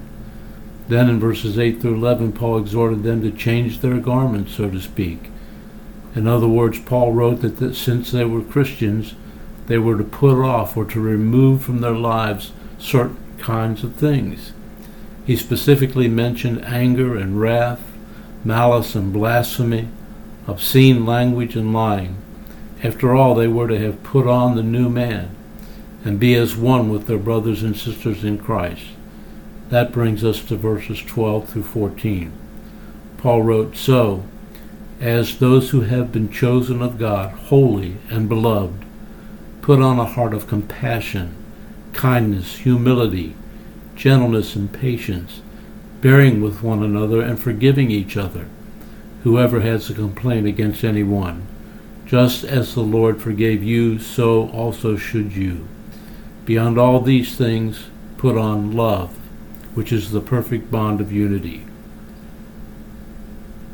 Then 0.88 1.09
in 1.09 1.21
verses 1.21 1.57
8 1.57 1.80
through 1.80 1.95
11, 1.95 2.33
Paul 2.33 2.59
exhorted 2.59 3.04
them 3.04 3.23
to 3.23 3.30
change 3.30 3.78
their 3.78 4.00
garments, 4.00 4.57
so 4.57 4.68
to 4.68 4.80
speak. 4.80 5.30
In 6.16 6.26
other 6.26 6.49
words, 6.49 6.80
Paul 6.80 7.12
wrote 7.12 7.42
that, 7.42 7.59
that 7.59 7.76
since 7.76 8.11
they 8.11 8.25
were 8.25 8.42
Christians, 8.42 9.14
they 9.68 9.78
were 9.78 9.97
to 9.97 10.02
put 10.02 10.45
off 10.45 10.76
or 10.76 10.85
to 10.87 10.99
remove 11.00 11.62
from 11.62 11.83
their 11.83 11.92
lives 11.92 12.50
certain 12.80 13.18
kinds 13.38 13.85
of 13.85 13.95
things. 13.95 14.50
He 15.25 15.37
specifically 15.37 16.09
mentioned 16.09 16.64
anger 16.64 17.16
and 17.16 17.40
wrath, 17.40 17.92
malice 18.45 18.97
and 18.97 19.12
blasphemy, 19.12 19.87
obscene 20.49 21.07
language 21.07 21.54
and 21.54 21.73
lying. 21.73 22.16
After 22.82 23.14
all, 23.14 23.35
they 23.35 23.49
were 23.49 23.66
to 23.66 23.78
have 23.78 24.04
put 24.04 24.28
on 24.28 24.54
the 24.54 24.62
new 24.62 24.88
man 24.88 25.30
and 26.04 26.20
be 26.20 26.35
as 26.37 26.56
one 26.56 26.90
with 26.90 27.06
their 27.06 27.18
brothers 27.18 27.62
and 27.62 27.76
sisters 27.76 28.23
in 28.23 28.38
Christ. 28.38 28.85
That 29.68 29.92
brings 29.92 30.23
us 30.25 30.42
to 30.44 30.56
verses 30.56 31.00
12 31.00 31.49
through 31.49 31.64
14. 31.64 32.32
Paul 33.16 33.42
wrote, 33.42 33.76
So, 33.76 34.25
as 35.00 35.38
those 35.38 35.70
who 35.70 35.82
have 35.82 36.12
been 36.12 36.30
chosen 36.30 36.80
of 36.80 36.99
God, 36.99 37.32
holy 37.32 37.97
and 38.11 38.28
beloved, 38.28 38.85
put 39.61 39.80
on 39.80 39.99
a 39.99 40.04
heart 40.04 40.32
of 40.32 40.47
compassion, 40.47 41.35
kindness, 41.92 42.58
humility, 42.58 43.35
gentleness, 43.97 44.54
and 44.54 44.73
patience, 44.73 45.42
bearing 46.00 46.40
with 46.40 46.62
one 46.62 46.85
another 46.85 47.20
and 47.20 47.40
forgiving 47.40 47.90
each 47.90 48.16
other, 48.16 48.49
whoever 49.25 49.61
has 49.61 49.90
a 49.90 49.94
complaint 49.94 50.47
against 50.47 50.85
any 50.85 51.02
one 51.02 51.44
just 52.09 52.43
as 52.43 52.75
the 52.75 52.81
Lord 52.81 53.21
forgave 53.21 53.62
you, 53.62 53.99
so 53.99 54.49
also 54.49 54.97
should 54.97 55.37
you. 55.37 55.69
Beyond 56.47 56.79
all 56.79 57.00
these 57.03 57.37
things, 57.37 57.85
put 58.17 58.37
on 58.37 58.73
love, 58.73 59.11
which 59.75 59.93
is 59.93 60.11
the 60.11 60.23
perfect 60.23 60.71
bond 60.71 61.03
of 61.03 61.12
unity. 61.12 61.67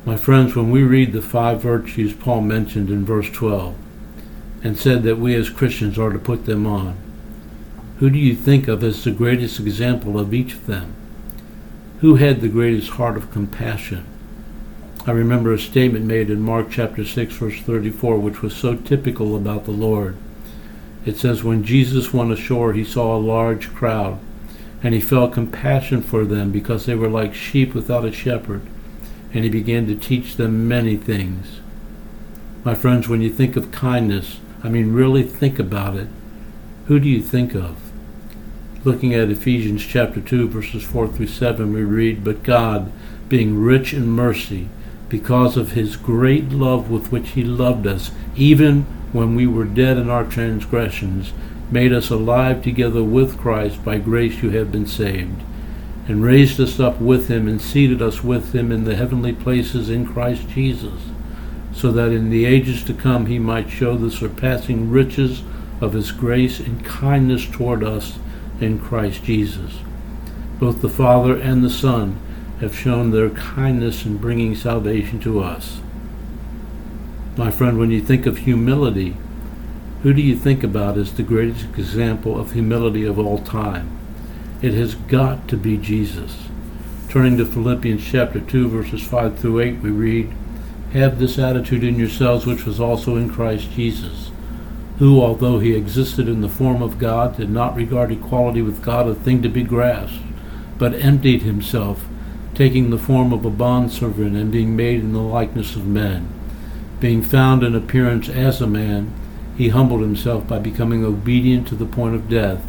My 0.04 0.16
friends, 0.16 0.56
when 0.56 0.72
we 0.72 0.82
read 0.82 1.12
the 1.12 1.22
five 1.22 1.62
virtues 1.62 2.12
Paul 2.12 2.40
mentioned 2.40 2.90
in 2.90 3.04
verse 3.04 3.30
12 3.30 3.76
and 4.64 4.76
said 4.76 5.04
that 5.04 5.18
we 5.18 5.36
as 5.36 5.48
Christians 5.48 5.96
are 5.96 6.10
to 6.10 6.18
put 6.18 6.44
them 6.44 6.66
on, 6.66 6.96
who 8.00 8.10
do 8.10 8.18
you 8.18 8.34
think 8.34 8.66
of 8.66 8.82
as 8.82 9.04
the 9.04 9.12
greatest 9.12 9.60
example 9.60 10.18
of 10.18 10.34
each 10.34 10.54
of 10.54 10.66
them? 10.66 10.96
Who 12.00 12.16
had 12.16 12.40
the 12.40 12.48
greatest 12.48 12.90
heart 12.90 13.16
of 13.16 13.30
compassion? 13.30 14.04
I 15.06 15.10
remember 15.10 15.52
a 15.52 15.58
statement 15.58 16.06
made 16.06 16.30
in 16.30 16.40
Mark 16.40 16.68
chapter 16.70 17.04
6 17.04 17.34
verse 17.34 17.60
34 17.60 18.18
which 18.18 18.40
was 18.40 18.56
so 18.56 18.74
typical 18.74 19.36
about 19.36 19.66
the 19.66 19.70
Lord. 19.70 20.16
It 21.04 21.18
says 21.18 21.44
when 21.44 21.62
Jesus 21.62 22.14
went 22.14 22.32
ashore 22.32 22.72
he 22.72 22.84
saw 22.84 23.14
a 23.14 23.18
large 23.18 23.74
crowd 23.74 24.18
and 24.82 24.94
he 24.94 25.02
felt 25.02 25.34
compassion 25.34 26.00
for 26.00 26.24
them 26.24 26.50
because 26.50 26.86
they 26.86 26.94
were 26.94 27.10
like 27.10 27.34
sheep 27.34 27.74
without 27.74 28.06
a 28.06 28.12
shepherd 28.12 28.62
and 29.34 29.44
he 29.44 29.50
began 29.50 29.86
to 29.88 29.94
teach 29.94 30.36
them 30.36 30.66
many 30.66 30.96
things. 30.96 31.60
My 32.64 32.74
friends, 32.74 33.06
when 33.06 33.20
you 33.20 33.28
think 33.30 33.56
of 33.56 33.70
kindness, 33.70 34.38
I 34.62 34.70
mean 34.70 34.94
really 34.94 35.22
think 35.22 35.58
about 35.58 35.96
it, 35.96 36.08
who 36.86 36.98
do 36.98 37.10
you 37.10 37.20
think 37.20 37.54
of? 37.54 37.76
Looking 38.84 39.12
at 39.12 39.28
Ephesians 39.28 39.84
chapter 39.84 40.22
2 40.22 40.48
verses 40.48 40.82
4 40.82 41.08
through 41.08 41.26
7 41.26 41.74
we 41.74 41.82
read, 41.82 42.24
But 42.24 42.42
God, 42.42 42.90
being 43.28 43.60
rich 43.62 43.92
in 43.92 44.08
mercy, 44.08 44.70
because 45.08 45.56
of 45.56 45.72
his 45.72 45.96
great 45.96 46.50
love 46.50 46.90
with 46.90 47.12
which 47.12 47.30
he 47.30 47.44
loved 47.44 47.86
us, 47.86 48.10
even 48.36 48.82
when 49.12 49.34
we 49.34 49.46
were 49.46 49.64
dead 49.64 49.96
in 49.96 50.10
our 50.10 50.24
transgressions, 50.24 51.32
made 51.70 51.92
us 51.92 52.10
alive 52.10 52.62
together 52.62 53.02
with 53.02 53.38
Christ. 53.38 53.84
By 53.84 53.98
grace 53.98 54.42
you 54.42 54.50
have 54.50 54.72
been 54.72 54.86
saved, 54.86 55.42
and 56.08 56.22
raised 56.22 56.60
us 56.60 56.80
up 56.80 57.00
with 57.00 57.28
him, 57.28 57.46
and 57.48 57.60
seated 57.60 58.02
us 58.02 58.24
with 58.24 58.54
him 58.54 58.72
in 58.72 58.84
the 58.84 58.96
heavenly 58.96 59.32
places 59.32 59.88
in 59.88 60.06
Christ 60.06 60.48
Jesus, 60.48 61.00
so 61.72 61.90
that 61.92 62.12
in 62.12 62.30
the 62.30 62.44
ages 62.44 62.84
to 62.84 62.94
come 62.94 63.26
he 63.26 63.38
might 63.38 63.70
show 63.70 63.96
the 63.96 64.10
surpassing 64.10 64.90
riches 64.90 65.42
of 65.80 65.92
his 65.92 66.12
grace 66.12 66.60
and 66.60 66.84
kindness 66.84 67.46
toward 67.46 67.82
us 67.82 68.18
in 68.60 68.78
Christ 68.78 69.24
Jesus. 69.24 69.74
Both 70.58 70.80
the 70.80 70.88
Father 70.88 71.36
and 71.36 71.62
the 71.62 71.70
Son 71.70 72.20
have 72.60 72.76
shown 72.76 73.10
their 73.10 73.30
kindness 73.30 74.04
in 74.04 74.16
bringing 74.16 74.54
salvation 74.54 75.20
to 75.20 75.40
us. 75.40 75.80
My 77.36 77.50
friend, 77.50 77.78
when 77.78 77.90
you 77.90 78.00
think 78.00 78.26
of 78.26 78.38
humility, 78.38 79.16
who 80.02 80.12
do 80.12 80.22
you 80.22 80.36
think 80.36 80.62
about 80.62 80.96
as 80.96 81.12
the 81.12 81.22
greatest 81.22 81.64
example 81.76 82.38
of 82.38 82.52
humility 82.52 83.04
of 83.04 83.18
all 83.18 83.38
time? 83.38 83.90
It 84.62 84.72
has 84.74 84.94
got 84.94 85.48
to 85.48 85.56
be 85.56 85.76
Jesus. 85.76 86.36
Turning 87.08 87.36
to 87.38 87.44
Philippians 87.44 88.04
chapter 88.04 88.40
2, 88.40 88.68
verses 88.68 89.02
5 89.04 89.38
through 89.38 89.60
8, 89.60 89.80
we 89.80 89.90
read, 89.90 90.32
Have 90.92 91.18
this 91.18 91.38
attitude 91.38 91.82
in 91.82 91.98
yourselves 91.98 92.46
which 92.46 92.64
was 92.64 92.80
also 92.80 93.16
in 93.16 93.30
Christ 93.30 93.70
Jesus, 93.72 94.30
who, 94.98 95.20
although 95.20 95.58
he 95.58 95.74
existed 95.74 96.28
in 96.28 96.40
the 96.40 96.48
form 96.48 96.82
of 96.82 96.98
God, 96.98 97.36
did 97.36 97.50
not 97.50 97.74
regard 97.74 98.12
equality 98.12 98.62
with 98.62 98.82
God 98.82 99.08
a 99.08 99.14
thing 99.14 99.42
to 99.42 99.48
be 99.48 99.64
grasped, 99.64 100.22
but 100.78 100.94
emptied 100.94 101.42
himself 101.42 102.04
taking 102.54 102.90
the 102.90 102.98
form 102.98 103.32
of 103.32 103.44
a 103.44 103.50
bondservant 103.50 104.36
and 104.36 104.52
being 104.52 104.76
made 104.76 105.00
in 105.00 105.12
the 105.12 105.20
likeness 105.20 105.74
of 105.76 105.86
men. 105.86 106.28
Being 107.00 107.22
found 107.22 107.62
in 107.62 107.74
appearance 107.74 108.28
as 108.28 108.60
a 108.60 108.66
man, 108.66 109.12
he 109.56 109.68
humbled 109.68 110.00
himself 110.00 110.46
by 110.46 110.58
becoming 110.58 111.04
obedient 111.04 111.68
to 111.68 111.74
the 111.74 111.86
point 111.86 112.14
of 112.14 112.28
death, 112.28 112.64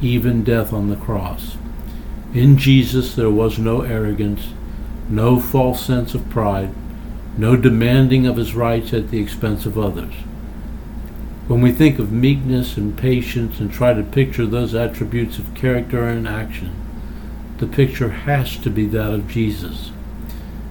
even 0.00 0.44
death 0.44 0.72
on 0.72 0.88
the 0.88 0.96
cross. 0.96 1.56
In 2.34 2.56
Jesus 2.56 3.14
there 3.14 3.30
was 3.30 3.58
no 3.58 3.82
arrogance, 3.82 4.48
no 5.08 5.40
false 5.40 5.84
sense 5.84 6.14
of 6.14 6.28
pride, 6.30 6.70
no 7.36 7.56
demanding 7.56 8.26
of 8.26 8.36
his 8.36 8.54
rights 8.54 8.92
at 8.92 9.10
the 9.10 9.20
expense 9.20 9.66
of 9.66 9.78
others. 9.78 10.14
When 11.48 11.60
we 11.60 11.72
think 11.72 11.98
of 11.98 12.12
meekness 12.12 12.76
and 12.76 12.96
patience 12.96 13.58
and 13.58 13.72
try 13.72 13.92
to 13.92 14.04
picture 14.04 14.46
those 14.46 14.74
attributes 14.74 15.38
of 15.38 15.54
character 15.54 16.04
and 16.04 16.28
action, 16.28 16.79
the 17.60 17.66
picture 17.66 18.08
has 18.08 18.56
to 18.56 18.70
be 18.70 18.86
that 18.86 19.12
of 19.12 19.28
Jesus. 19.28 19.92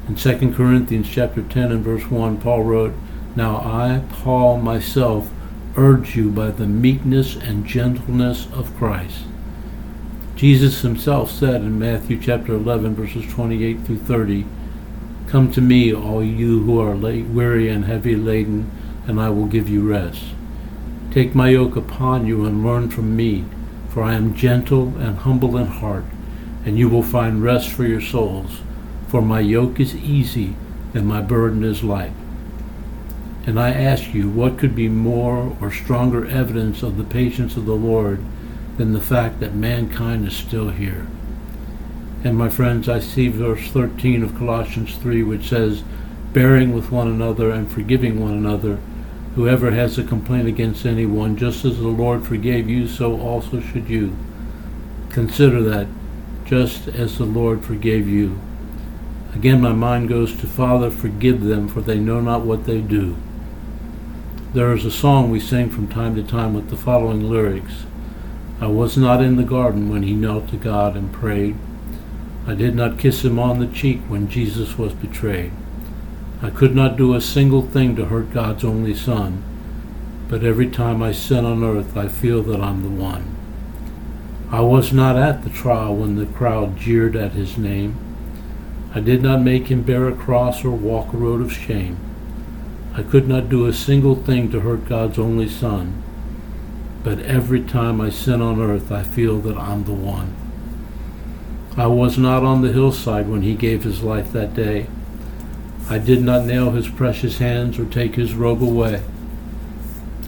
In 0.07 0.15
2 0.15 0.53
Corinthians 0.55 1.07
chapter 1.07 1.43
10 1.43 1.71
and 1.71 1.83
verse 1.83 2.09
1, 2.09 2.41
Paul 2.41 2.63
wrote, 2.63 2.95
Now 3.35 3.57
I, 3.57 4.01
Paul, 4.09 4.57
myself, 4.57 5.29
urge 5.77 6.15
you 6.15 6.31
by 6.31 6.49
the 6.49 6.65
meekness 6.65 7.35
and 7.35 7.63
gentleness 7.63 8.47
of 8.53 8.75
Christ. 8.75 9.25
Jesus 10.35 10.81
himself 10.81 11.29
said 11.29 11.61
in 11.61 11.77
Matthew 11.77 12.19
chapter 12.19 12.55
11 12.55 12.95
verses 12.95 13.31
28 13.31 13.81
through 13.81 13.99
30, 13.99 14.47
Come 15.27 15.51
to 15.51 15.61
me, 15.61 15.93
all 15.93 16.23
you 16.23 16.63
who 16.63 16.81
are 16.81 16.95
weary 16.95 17.69
and 17.69 17.85
heavy 17.85 18.15
laden, 18.15 18.71
and 19.05 19.21
I 19.21 19.29
will 19.29 19.45
give 19.45 19.69
you 19.69 19.87
rest. 19.87 20.23
Take 21.11 21.35
my 21.35 21.49
yoke 21.49 21.75
upon 21.75 22.25
you 22.25 22.45
and 22.45 22.65
learn 22.65 22.89
from 22.89 23.15
me, 23.15 23.45
for 23.89 24.01
I 24.01 24.15
am 24.15 24.33
gentle 24.33 24.97
and 24.97 25.19
humble 25.19 25.55
in 25.55 25.67
heart 25.67 26.05
and 26.65 26.77
you 26.77 26.89
will 26.89 27.03
find 27.03 27.43
rest 27.43 27.69
for 27.69 27.85
your 27.85 28.01
souls. 28.01 28.59
For 29.07 29.21
my 29.21 29.39
yoke 29.39 29.79
is 29.79 29.95
easy 29.95 30.55
and 30.93 31.05
my 31.05 31.21
burden 31.21 31.63
is 31.63 31.83
light. 31.83 32.13
And 33.45 33.59
I 33.59 33.71
ask 33.71 34.13
you, 34.13 34.29
what 34.29 34.57
could 34.57 34.75
be 34.75 34.89
more 34.89 35.57
or 35.61 35.71
stronger 35.71 36.25
evidence 36.25 36.83
of 36.83 36.97
the 36.97 37.03
patience 37.03 37.57
of 37.57 37.65
the 37.65 37.73
Lord 37.73 38.23
than 38.77 38.93
the 38.93 39.01
fact 39.01 39.39
that 39.39 39.53
mankind 39.53 40.27
is 40.27 40.35
still 40.35 40.69
here. 40.69 41.07
And 42.23 42.37
my 42.37 42.49
friends, 42.49 42.87
I 42.87 42.99
see 42.99 43.27
verse 43.27 43.69
13 43.71 44.23
of 44.23 44.37
Colossians 44.37 44.95
3, 44.95 45.23
which 45.23 45.49
says, 45.49 45.83
Bearing 46.31 46.73
with 46.73 46.91
one 46.91 47.07
another 47.07 47.51
and 47.51 47.69
forgiving 47.69 48.19
one 48.19 48.33
another, 48.33 48.77
whoever 49.35 49.71
has 49.71 49.97
a 49.97 50.03
complaint 50.03 50.47
against 50.47 50.85
anyone, 50.85 51.37
just 51.37 51.65
as 51.65 51.77
the 51.77 51.87
Lord 51.87 52.25
forgave 52.25 52.69
you, 52.69 52.87
so 52.87 53.19
also 53.19 53.59
should 53.59 53.89
you. 53.89 54.15
Consider 55.09 55.61
that, 55.63 55.87
just 56.49 56.87
as 56.87 57.19
the 57.19 57.25
Lord 57.25 57.63
forgave 57.63 58.07
you. 58.07 58.39
Again, 59.35 59.61
my 59.61 59.71
mind 59.71 60.09
goes 60.09 60.35
to 60.35 60.47
Father, 60.47 60.89
forgive 60.89 61.43
them, 61.43 61.67
for 61.67 61.81
they 61.81 61.99
know 61.99 62.19
not 62.19 62.41
what 62.41 62.65
they 62.65 62.81
do. 62.81 63.15
There 64.53 64.73
is 64.73 64.83
a 64.83 64.89
song 64.89 65.29
we 65.29 65.39
sing 65.39 65.69
from 65.69 65.87
time 65.87 66.15
to 66.15 66.23
time 66.23 66.55
with 66.55 66.71
the 66.71 66.75
following 66.75 67.29
lyrics 67.29 67.85
I 68.59 68.65
was 68.65 68.97
not 68.97 69.21
in 69.21 69.35
the 69.35 69.43
garden 69.43 69.89
when 69.89 70.01
he 70.01 70.13
knelt 70.13 70.49
to 70.49 70.57
God 70.57 70.97
and 70.97 71.13
prayed. 71.13 71.55
I 72.47 72.55
did 72.55 72.73
not 72.73 72.97
kiss 72.97 73.23
him 73.23 73.37
on 73.37 73.59
the 73.59 73.67
cheek 73.67 74.01
when 74.07 74.27
Jesus 74.27 74.75
was 74.75 74.93
betrayed. 74.93 75.51
I 76.41 76.49
could 76.49 76.75
not 76.75 76.97
do 76.97 77.13
a 77.13 77.21
single 77.21 77.61
thing 77.61 77.95
to 77.95 78.05
hurt 78.05 78.33
God's 78.33 78.65
only 78.65 78.95
Son, 78.95 79.43
but 80.27 80.43
every 80.43 80.67
time 80.67 81.03
I 81.03 81.11
sin 81.11 81.45
on 81.45 81.63
earth, 81.63 81.95
I 81.95 82.07
feel 82.07 82.41
that 82.43 82.59
I'm 82.59 82.81
the 82.81 83.01
one. 83.01 83.38
I 84.51 84.61
was 84.61 84.91
not 84.91 85.15
at 85.15 85.43
the 85.43 85.51
trial 85.51 85.95
when 85.95 86.15
the 86.15 86.25
crowd 86.25 86.75
jeered 86.75 87.15
at 87.15 87.33
his 87.33 87.55
name. 87.55 87.95
I 88.95 88.99
did 88.99 89.21
not 89.21 89.41
make 89.41 89.67
him 89.67 89.83
bear 89.83 90.07
a 90.07 90.15
cross 90.15 90.65
or 90.65 90.71
walk 90.71 91.13
a 91.13 91.17
road 91.17 91.39
of 91.41 91.53
shame. 91.53 91.99
I 92.95 93.03
could 93.03 93.27
not 93.27 93.49
do 93.49 93.67
a 93.67 93.73
single 93.73 94.15
thing 94.15 94.49
to 94.49 94.61
hurt 94.61 94.89
God's 94.89 95.19
only 95.19 95.47
Son, 95.47 96.01
but 97.03 97.19
every 97.19 97.61
time 97.61 98.01
I 98.01 98.09
sin 98.09 98.41
on 98.41 98.59
earth, 98.59 98.91
I 98.91 99.03
feel 99.03 99.39
that 99.41 99.55
I'm 99.55 99.83
the 99.83 99.93
one. 99.93 100.35
I 101.77 101.85
was 101.85 102.17
not 102.17 102.43
on 102.43 102.63
the 102.63 102.73
hillside 102.73 103.29
when 103.29 103.43
he 103.43 103.53
gave 103.53 103.83
his 103.83 104.01
life 104.01 104.31
that 104.31 104.55
day. 104.55 104.87
I 105.91 105.99
did 105.99 106.23
not 106.23 106.45
nail 106.45 106.71
his 106.71 106.89
precious 106.89 107.37
hands 107.37 107.77
or 107.77 107.85
take 107.85 108.15
his 108.15 108.33
robe 108.33 108.63
away. 108.63 109.03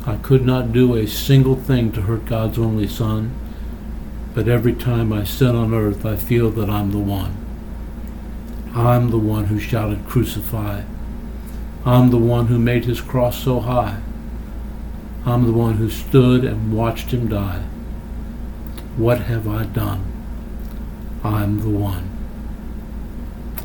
I 0.05 0.17
could 0.17 0.45
not 0.45 0.71
do 0.71 0.95
a 0.95 1.07
single 1.07 1.55
thing 1.55 1.91
to 1.93 2.01
hurt 2.03 2.25
God's 2.25 2.59
only 2.59 2.87
Son, 2.87 3.33
but 4.33 4.47
every 4.47 4.73
time 4.73 5.11
I 5.11 5.23
sin 5.23 5.55
on 5.55 5.73
earth, 5.73 6.05
I 6.05 6.15
feel 6.15 6.49
that 6.51 6.69
I'm 6.69 6.91
the 6.91 6.99
one. 6.99 7.35
I'm 8.73 9.09
the 9.09 9.17
one 9.17 9.45
who 9.45 9.59
shouted, 9.59 10.07
Crucify. 10.07 10.83
I'm 11.85 12.09
the 12.09 12.17
one 12.17 12.47
who 12.47 12.57
made 12.57 12.85
his 12.85 13.01
cross 13.01 13.43
so 13.43 13.59
high. 13.59 13.99
I'm 15.25 15.45
the 15.45 15.51
one 15.51 15.75
who 15.75 15.89
stood 15.89 16.45
and 16.45 16.75
watched 16.75 17.11
him 17.11 17.27
die. 17.27 17.63
What 18.95 19.21
have 19.21 19.47
I 19.47 19.65
done? 19.65 20.05
I'm 21.23 21.59
the 21.59 21.69
one. 21.69 22.09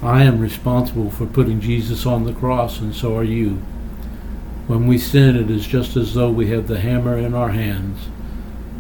I 0.03 0.25
am 0.25 0.41
responsible 0.41 1.11
for 1.11 1.27
putting 1.27 1.61
Jesus 1.61 2.05
on 2.05 2.25
the 2.25 2.33
cross, 2.33 2.81
and 2.81 2.95
so 2.95 3.17
are 3.17 3.25
you. 3.25 3.63
When 4.67 4.87
we 4.87 4.99
sin, 4.99 5.37
it 5.37 5.51
is 5.51 5.67
just 5.67 5.97
as 5.97 6.15
though 6.15 6.31
we 6.31 6.49
have 6.49 6.67
the 6.67 6.81
hammer 6.81 7.17
in 7.17 7.35
our 7.35 7.51
hands. 7.51 8.09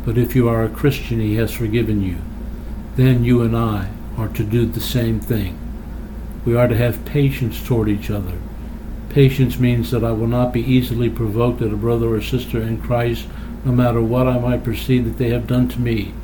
But 0.06 0.16
if 0.16 0.34
you 0.34 0.48
are 0.48 0.64
a 0.64 0.70
Christian, 0.70 1.20
He 1.20 1.34
has 1.34 1.52
forgiven 1.52 2.02
you. 2.02 2.16
Then 2.94 3.24
you 3.24 3.42
and 3.42 3.54
I 3.54 3.90
are 4.16 4.28
to 4.28 4.42
do 4.42 4.64
the 4.64 4.80
same 4.80 5.20
thing. 5.20 5.58
We 6.46 6.56
are 6.56 6.68
to 6.68 6.76
have 6.78 7.04
patience 7.04 7.62
toward 7.62 7.90
each 7.90 8.08
other. 8.08 8.38
Patience 9.10 9.58
means 9.58 9.90
that 9.90 10.04
I 10.04 10.12
will 10.12 10.28
not 10.28 10.54
be 10.54 10.62
easily 10.62 11.10
provoked 11.10 11.60
at 11.60 11.72
a 11.72 11.76
brother 11.76 12.08
or 12.14 12.22
sister 12.22 12.62
in 12.62 12.80
Christ, 12.80 13.26
no 13.66 13.72
matter 13.72 14.00
what 14.00 14.26
I 14.26 14.38
might 14.38 14.64
perceive 14.64 15.04
that 15.04 15.18
they 15.18 15.28
have 15.28 15.46
done 15.46 15.68
to 15.68 15.78
me 15.78 16.14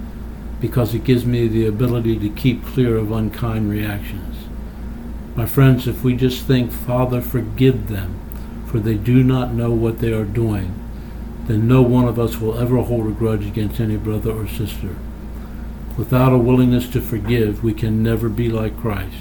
because 0.62 0.94
it 0.94 1.02
gives 1.02 1.26
me 1.26 1.48
the 1.48 1.66
ability 1.66 2.16
to 2.20 2.28
keep 2.28 2.64
clear 2.64 2.96
of 2.96 3.10
unkind 3.10 3.68
reactions. 3.68 4.36
My 5.34 5.44
friends, 5.44 5.88
if 5.88 6.04
we 6.04 6.14
just 6.14 6.46
think, 6.46 6.70
Father, 6.70 7.20
forgive 7.20 7.88
them, 7.88 8.16
for 8.66 8.78
they 8.78 8.94
do 8.94 9.24
not 9.24 9.52
know 9.52 9.72
what 9.72 9.98
they 9.98 10.12
are 10.12 10.24
doing, 10.24 10.72
then 11.46 11.66
no 11.66 11.82
one 11.82 12.06
of 12.06 12.18
us 12.18 12.38
will 12.38 12.58
ever 12.58 12.80
hold 12.82 13.06
a 13.06 13.10
grudge 13.10 13.44
against 13.46 13.80
any 13.80 13.96
brother 13.96 14.30
or 14.30 14.46
sister. 14.46 14.96
Without 15.96 16.32
a 16.32 16.38
willingness 16.38 16.88
to 16.90 17.00
forgive, 17.00 17.62
we 17.62 17.74
can 17.74 18.02
never 18.02 18.28
be 18.28 18.48
like 18.48 18.80
Christ. 18.80 19.16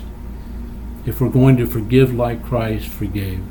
If 1.06 1.20
we're 1.20 1.30
going 1.30 1.58
to 1.58 1.68
forgive 1.68 2.14
like 2.14 2.46
Christ 2.46 2.88
forgave, 2.88 3.44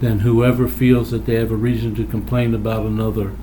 then 0.00 0.20
whoever 0.20 0.68
feels 0.68 1.10
that 1.12 1.24
they 1.24 1.36
have 1.36 1.52
a 1.52 1.56
reason 1.56 1.94
to 1.94 2.04
complain 2.04 2.54
about 2.54 2.84
another 2.84 3.34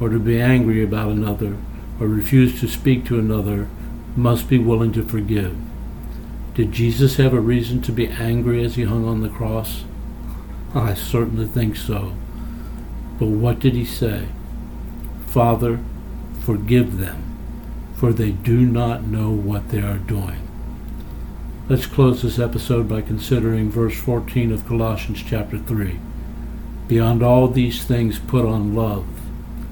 or 0.00 0.08
to 0.08 0.18
be 0.18 0.40
angry 0.40 0.82
about 0.82 1.10
another 1.10 1.56
or 2.00 2.08
refuse 2.08 2.58
to 2.60 2.68
speak 2.68 3.04
to 3.04 3.18
another 3.18 3.68
must 4.16 4.48
be 4.48 4.58
willing 4.58 4.92
to 4.92 5.02
forgive. 5.02 5.56
Did 6.54 6.72
Jesus 6.72 7.16
have 7.16 7.32
a 7.32 7.40
reason 7.40 7.80
to 7.82 7.92
be 7.92 8.08
angry 8.08 8.64
as 8.64 8.74
he 8.74 8.84
hung 8.84 9.06
on 9.06 9.20
the 9.20 9.28
cross? 9.28 9.84
I 10.74 10.94
certainly 10.94 11.46
think 11.46 11.76
so. 11.76 12.14
But 13.20 13.26
what 13.26 13.60
did 13.60 13.74
he 13.74 13.84
say? 13.84 14.26
Father, 15.28 15.78
forgive 16.40 16.98
them, 16.98 17.22
for 17.94 18.12
they 18.12 18.32
do 18.32 18.66
not 18.66 19.04
know 19.04 19.30
what 19.30 19.68
they 19.68 19.80
are 19.80 19.98
doing. 19.98 20.48
Let's 21.68 21.86
close 21.86 22.22
this 22.22 22.40
episode 22.40 22.88
by 22.88 23.02
considering 23.02 23.70
verse 23.70 23.96
14 23.96 24.50
of 24.50 24.66
Colossians 24.66 25.22
chapter 25.24 25.58
3. 25.58 26.00
Beyond 26.88 27.22
all 27.22 27.46
these 27.46 27.84
things, 27.84 28.18
put 28.18 28.44
on 28.44 28.74
love, 28.74 29.04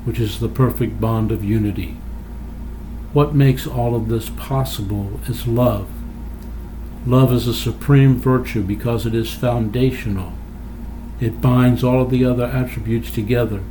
which 0.04 0.20
is 0.20 0.38
the 0.38 0.48
perfect 0.48 1.00
bond 1.00 1.32
of 1.32 1.42
unity 1.42 1.96
what 3.12 3.34
makes 3.34 3.66
all 3.66 3.94
of 3.94 4.08
this 4.08 4.30
possible 4.30 5.18
is 5.26 5.46
love. 5.46 5.88
Love 7.06 7.32
is 7.32 7.48
a 7.48 7.54
supreme 7.54 8.16
virtue 8.16 8.62
because 8.62 9.06
it 9.06 9.14
is 9.14 9.32
foundational. 9.32 10.32
It 11.20 11.40
binds 11.40 11.82
all 11.82 12.02
of 12.02 12.10
the 12.10 12.24
other 12.24 12.44
attributes 12.44 13.10
together. 13.10 13.62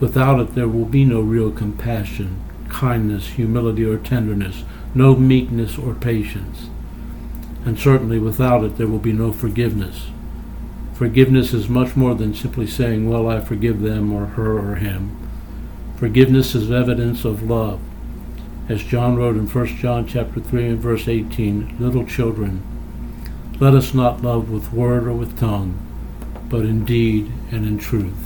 Without 0.00 0.40
it, 0.40 0.54
there 0.54 0.68
will 0.68 0.84
be 0.84 1.04
no 1.04 1.20
real 1.20 1.50
compassion, 1.50 2.42
kindness, 2.68 3.28
humility, 3.28 3.84
or 3.84 3.98
tenderness, 3.98 4.64
no 4.94 5.14
meekness 5.14 5.78
or 5.78 5.94
patience. 5.94 6.68
And 7.64 7.78
certainly 7.78 8.18
without 8.18 8.64
it, 8.64 8.78
there 8.78 8.86
will 8.86 8.98
be 8.98 9.12
no 9.12 9.32
forgiveness. 9.32 10.08
Forgiveness 10.94 11.52
is 11.52 11.68
much 11.68 11.96
more 11.96 12.14
than 12.14 12.34
simply 12.34 12.66
saying, 12.66 13.08
Well, 13.08 13.28
I 13.28 13.40
forgive 13.40 13.80
them 13.80 14.12
or 14.12 14.26
her 14.26 14.58
or 14.58 14.76
him. 14.76 15.16
Forgiveness 15.96 16.54
is 16.54 16.70
evidence 16.70 17.24
of 17.24 17.42
love 17.42 17.80
as 18.68 18.82
John 18.82 19.16
wrote 19.16 19.36
in 19.36 19.48
1 19.48 19.66
John 19.66 20.06
chapter 20.06 20.40
3 20.40 20.66
and 20.66 20.78
verse 20.78 21.06
18, 21.06 21.76
Little 21.78 22.04
children, 22.04 22.62
let 23.60 23.74
us 23.74 23.94
not 23.94 24.22
love 24.22 24.50
with 24.50 24.72
word 24.72 25.06
or 25.06 25.12
with 25.12 25.38
tongue, 25.38 25.78
but 26.48 26.64
in 26.64 26.84
deed 26.84 27.30
and 27.50 27.66
in 27.66 27.78
truth. 27.78 28.16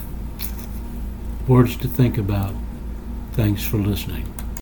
Words 1.48 1.76
to 1.76 1.88
think 1.88 2.18
about. 2.18 2.54
Thanks 3.32 3.64
for 3.64 3.78
listening. 3.78 4.39